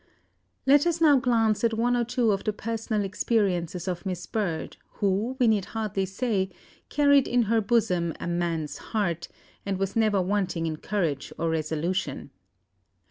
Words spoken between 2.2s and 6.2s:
of the personal experiences of Miss Bird, who, we need hardly